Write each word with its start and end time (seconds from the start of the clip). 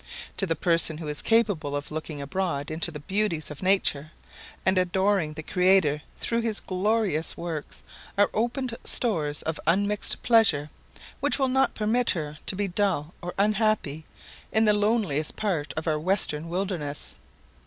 To 0.37 0.47
the 0.47 0.55
person 0.55 0.97
who 0.97 1.07
is 1.07 1.21
capable 1.21 1.75
of 1.75 1.91
looking 1.91 2.23
abroad 2.23 2.71
into 2.71 2.89
the 2.89 3.01
beauties 3.01 3.51
of 3.51 3.61
nature, 3.61 4.09
and 4.65 4.79
adoring 4.79 5.33
the 5.33 5.43
Creator 5.43 6.01
through 6.19 6.41
his 6.41 6.59
glorious 6.59 7.37
works, 7.37 7.83
are 8.17 8.31
opened 8.33 8.75
stores 8.83 9.43
of 9.43 9.59
unmixed 9.67 10.23
pleasure, 10.23 10.71
which 11.19 11.37
will 11.37 11.49
not 11.49 11.75
permit 11.75 12.09
her 12.09 12.39
to 12.47 12.55
be 12.55 12.67
dull 12.67 13.13
or 13.21 13.35
unhappy 13.37 14.03
in 14.51 14.65
the 14.65 14.73
loneliest 14.73 15.35
part 15.35 15.71
of 15.77 15.87
our 15.87 15.99
Western 15.99 16.49
Wilderness. 16.49 17.13